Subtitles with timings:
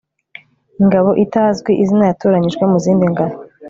[0.81, 3.35] ingabo itazwi izina yatoranyijwe mu zindi ngabo